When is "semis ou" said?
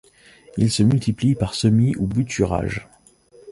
1.53-2.07